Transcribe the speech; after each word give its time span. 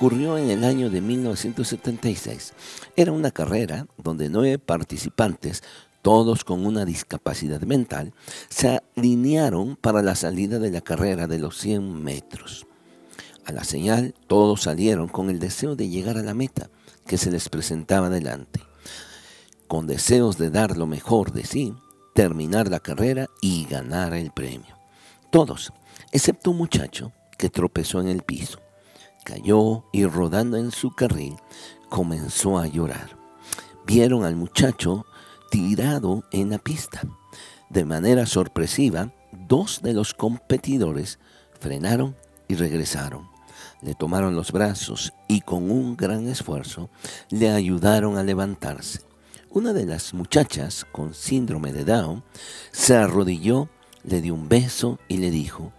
ocurrió 0.00 0.38
en 0.38 0.48
el 0.48 0.64
año 0.64 0.88
de 0.88 1.02
1976. 1.02 2.54
Era 2.96 3.12
una 3.12 3.30
carrera 3.30 3.86
donde 4.02 4.30
nueve 4.30 4.58
participantes, 4.58 5.62
todos 6.00 6.42
con 6.42 6.64
una 6.64 6.86
discapacidad 6.86 7.60
mental, 7.60 8.14
se 8.48 8.80
alinearon 8.96 9.76
para 9.76 10.00
la 10.00 10.14
salida 10.14 10.58
de 10.58 10.70
la 10.70 10.80
carrera 10.80 11.26
de 11.26 11.38
los 11.38 11.58
100 11.58 12.02
metros. 12.02 12.66
A 13.44 13.52
la 13.52 13.62
señal, 13.62 14.14
todos 14.26 14.62
salieron 14.62 15.06
con 15.06 15.28
el 15.28 15.38
deseo 15.38 15.76
de 15.76 15.90
llegar 15.90 16.16
a 16.16 16.22
la 16.22 16.32
meta 16.32 16.70
que 17.06 17.18
se 17.18 17.30
les 17.30 17.50
presentaba 17.50 18.08
delante, 18.08 18.62
con 19.68 19.86
deseos 19.86 20.38
de 20.38 20.48
dar 20.48 20.78
lo 20.78 20.86
mejor 20.86 21.32
de 21.32 21.44
sí, 21.44 21.74
terminar 22.14 22.70
la 22.70 22.80
carrera 22.80 23.28
y 23.42 23.66
ganar 23.66 24.14
el 24.14 24.30
premio. 24.30 24.78
Todos, 25.30 25.74
excepto 26.10 26.52
un 26.52 26.56
muchacho 26.56 27.12
que 27.36 27.50
tropezó 27.50 28.00
en 28.00 28.08
el 28.08 28.22
piso 28.22 28.60
cayó 29.24 29.84
y 29.92 30.06
rodando 30.06 30.56
en 30.56 30.70
su 30.70 30.90
carril 30.92 31.36
comenzó 31.88 32.58
a 32.58 32.66
llorar. 32.66 33.16
Vieron 33.86 34.24
al 34.24 34.36
muchacho 34.36 35.04
tirado 35.50 36.24
en 36.30 36.50
la 36.50 36.58
pista. 36.58 37.02
De 37.68 37.84
manera 37.84 38.26
sorpresiva, 38.26 39.12
dos 39.32 39.80
de 39.82 39.92
los 39.92 40.14
competidores 40.14 41.18
frenaron 41.58 42.16
y 42.48 42.54
regresaron. 42.54 43.28
Le 43.82 43.94
tomaron 43.94 44.34
los 44.34 44.52
brazos 44.52 45.12
y 45.28 45.40
con 45.40 45.70
un 45.70 45.96
gran 45.96 46.28
esfuerzo 46.28 46.90
le 47.30 47.50
ayudaron 47.50 48.16
a 48.16 48.22
levantarse. 48.22 49.00
Una 49.50 49.72
de 49.72 49.86
las 49.86 50.14
muchachas 50.14 50.86
con 50.92 51.14
síndrome 51.14 51.72
de 51.72 51.84
Down 51.84 52.22
se 52.70 52.96
arrodilló, 52.96 53.68
le 54.04 54.20
dio 54.20 54.34
un 54.34 54.48
beso 54.48 54.98
y 55.08 55.16
le 55.16 55.30
dijo, 55.30 55.72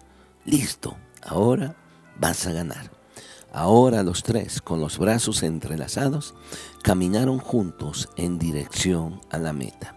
listo, 0.46 0.98
ahora 1.21 1.76
vas 2.20 2.48
a 2.48 2.51
ganar. 2.51 3.01
Ahora 3.52 4.02
los 4.04 4.24
tres, 4.24 4.62
con 4.62 4.80
los 4.80 4.98
brazos 4.98 5.44
entrelazados, 5.44 6.34
caminaron 6.84 7.38
juntos 7.40 8.07
en 8.16 8.40
dirección 8.40 9.20
a 9.30 9.38
la 9.38 9.52
meta. 9.52 9.96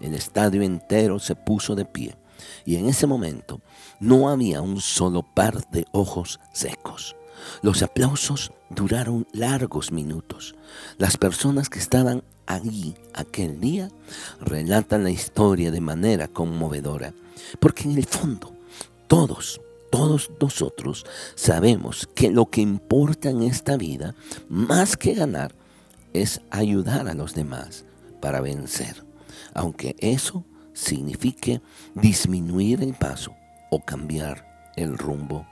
El 0.00 0.14
estadio 0.14 0.62
entero 0.62 1.18
se 1.18 1.34
puso 1.34 1.74
de 1.74 1.86
pie 1.86 2.16
y 2.64 2.76
en 2.76 2.86
ese 2.86 3.06
momento 3.06 3.60
no 4.00 4.28
había 4.28 4.60
un 4.60 4.80
solo 4.80 5.22
par 5.22 5.68
de 5.70 5.86
ojos 5.92 6.40
secos. 6.52 7.16
Los 7.62 7.82
aplausos 7.82 8.52
duraron 8.68 9.26
largos 9.32 9.92
minutos. 9.92 10.54
Las 10.98 11.16
personas 11.16 11.70
que 11.70 11.78
estaban 11.78 12.22
allí 12.46 12.94
aquel 13.14 13.60
día 13.60 13.90
relatan 14.40 15.04
la 15.04 15.10
historia 15.10 15.70
de 15.70 15.80
manera 15.80 16.28
conmovedora, 16.28 17.14
porque 17.60 17.84
en 17.84 17.96
el 17.96 18.04
fondo 18.04 18.52
todos 19.06 19.60
todos 19.90 20.30
nosotros 20.40 21.04
sabemos 21.34 22.08
que 22.14 22.30
lo 22.30 22.46
que 22.46 22.60
importa 22.60 23.30
en 23.30 23.42
esta 23.42 23.76
vida, 23.76 24.14
más 24.48 24.96
que 24.96 25.14
ganar, 25.14 25.54
es 26.12 26.40
ayudar 26.50 27.08
a 27.08 27.14
los 27.14 27.34
demás 27.34 27.84
para 28.20 28.40
vencer, 28.40 29.04
aunque 29.54 29.96
eso 29.98 30.44
signifique 30.72 31.60
disminuir 31.94 32.82
el 32.82 32.94
paso 32.94 33.34
o 33.70 33.80
cambiar 33.84 34.72
el 34.76 34.96
rumbo. 34.96 35.46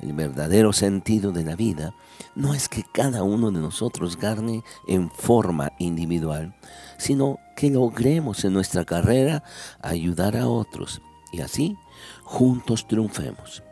El 0.00 0.12
verdadero 0.12 0.72
sentido 0.72 1.32
de 1.32 1.44
la 1.44 1.56
vida 1.56 1.94
no 2.34 2.54
es 2.54 2.68
que 2.68 2.84
cada 2.92 3.22
uno 3.22 3.50
de 3.50 3.60
nosotros 3.60 4.16
gane 4.16 4.62
en 4.88 5.10
forma 5.10 5.72
individual, 5.78 6.54
sino 6.98 7.38
que 7.56 7.70
logremos 7.70 8.44
en 8.44 8.52
nuestra 8.52 8.84
carrera 8.84 9.44
ayudar 9.80 10.36
a 10.36 10.48
otros 10.48 11.00
y 11.32 11.40
así 11.40 11.76
juntos 12.22 12.86
triunfemos. 12.86 13.62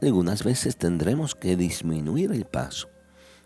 Algunas 0.00 0.44
veces 0.44 0.76
tendremos 0.76 1.34
que 1.34 1.56
disminuir 1.56 2.32
el 2.32 2.46
paso, 2.46 2.88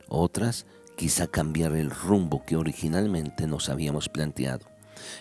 otras 0.08 0.66
quizá 0.96 1.26
cambiar 1.26 1.74
el 1.74 1.90
rumbo 1.90 2.44
que 2.44 2.56
originalmente 2.56 3.46
nos 3.46 3.68
habíamos 3.68 4.08
planteado. 4.08 4.66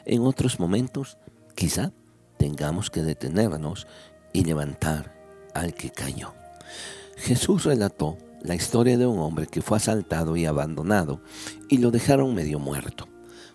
En 0.06 0.22
otros 0.22 0.60
momentos 0.60 1.18
quizá 1.56 1.92
tengamos 2.38 2.90
que 2.90 3.02
detenernos 3.02 3.88
y 4.34 4.44
levantar 4.44 5.16
al 5.54 5.74
que 5.74 5.90
cayó. 5.90 6.34
Jesús 7.16 7.64
relató 7.64 8.18
la 8.42 8.56
historia 8.56 8.98
de 8.98 9.06
un 9.06 9.20
hombre 9.20 9.48
que 9.48 9.62
fue 9.62 9.78
asaltado 9.78 10.36
y 10.36 10.46
abandonado 10.46 11.22
y 11.70 11.78
lo 11.78 11.92
dejaron 11.92 12.36
medio 12.36 12.60
muerto. 12.60 13.08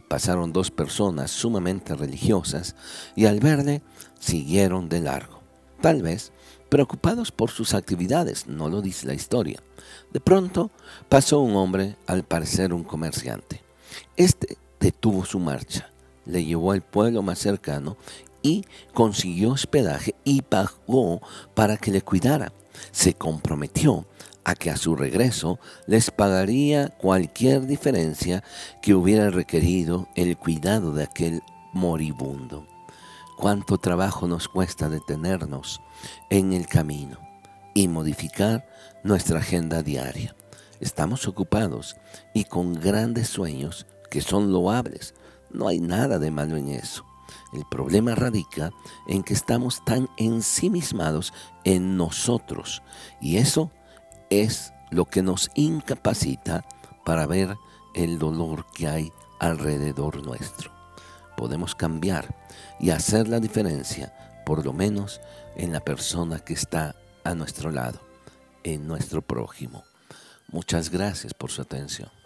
Pasaron 0.09 0.53
dos 0.53 0.71
personas 0.71 1.31
sumamente 1.31 1.95
religiosas 1.95 2.75
y 3.15 3.27
al 3.27 3.41
verle 3.41 3.83
siguieron 4.19 4.89
de 4.89 5.01
largo. 5.01 5.43
Tal 5.81 6.03
vez 6.03 6.33
preocupados 6.69 7.33
por 7.33 7.51
sus 7.51 7.75
actividades, 7.75 8.47
no 8.47 8.69
lo 8.69 8.83
dice 8.83 9.07
la 9.07 9.15
historia. 9.15 9.63
De 10.13 10.21
pronto 10.21 10.71
pasó 11.09 11.41
un 11.41 11.57
hombre, 11.57 11.97
al 12.07 12.25
parecer 12.25 12.73
un 12.73 12.85
comerciante. 12.85 13.63
Este 14.17 14.59
detuvo 14.81 15.25
su 15.25 15.39
marcha, 15.39 15.91
le 16.27 16.45
llevó 16.45 16.73
al 16.73 16.83
pueblo 16.83 17.23
más 17.23 17.39
cercano 17.39 17.97
y 18.43 18.65
consiguió 18.95 19.51
hospedaje 19.51 20.15
y 20.25 20.43
pagó 20.43 21.21
para 21.55 21.77
que 21.77 21.91
le 21.91 22.03
cuidara. 22.03 22.53
Se 22.93 23.15
comprometió 23.15 24.07
a 24.45 24.55
que 24.55 24.71
a 24.71 24.77
su 24.77 24.97
regreso 24.97 25.59
les 25.87 26.11
pagaría 26.11 26.89
cualquier 26.89 27.67
diferencia 27.67 28.43
que 28.83 28.95
hubiera 28.95 29.31
requerido 29.31 30.09
el 30.15 30.37
cuidado 30.37 30.93
de 30.93 31.05
aquel 31.05 31.43
moribundo 31.73 32.67
cuánto 33.39 33.79
trabajo 33.79 34.27
nos 34.27 34.49
cuesta 34.49 34.89
detenernos 34.89 35.81
en 36.29 36.53
el 36.53 36.67
camino 36.67 37.19
y 37.73 37.87
modificar 37.87 38.69
nuestra 39.05 39.39
agenda 39.39 39.85
diaria. 39.85 40.35
Estamos 40.81 41.29
ocupados 41.29 41.97
y 42.35 42.45
con 42.45 42.75
grandes 42.75 43.29
sueños 43.29 43.87
que 44.11 44.23
son 44.23 44.53
loables. 44.53 45.15
No 45.51 45.69
hay 45.69 45.79
nada 45.79 46.19
de 46.19 46.33
malo 46.33 46.57
en 46.57 46.71
eso. 46.71 47.08
El 47.53 47.65
problema 47.65 48.15
radica 48.15 48.71
en 49.07 49.23
que 49.23 49.35
estamos 49.35 49.85
tan 49.85 50.09
ensimismados 50.17 51.33
en 51.65 51.97
nosotros 51.97 52.83
y 53.21 53.39
eso 53.39 53.71
es 54.31 54.73
lo 54.91 55.07
que 55.07 55.23
nos 55.23 55.51
incapacita 55.55 56.65
para 57.05 57.27
ver 57.27 57.57
el 57.95 58.19
dolor 58.19 58.67
que 58.75 58.89
hay 58.89 59.13
alrededor 59.41 60.25
nuestro 60.25 60.79
podemos 61.39 61.77
cambiar 61.77 62.35
y 62.81 62.91
hacer 62.91 63.29
la 63.29 63.39
diferencia, 63.39 64.13
por 64.45 64.65
lo 64.67 64.73
menos 64.73 65.21
en 65.55 65.73
la 65.73 65.79
persona 65.79 66.41
que 66.41 66.53
está 66.53 66.97
a 67.23 67.35
nuestro 67.35 67.71
lado, 67.71 68.01
en 68.65 68.89
nuestro 68.89 69.23
prójimo. 69.23 69.85
Muchas 70.49 70.91
gracias 70.91 71.33
por 71.33 71.53
su 71.53 71.63
atención. 71.63 72.18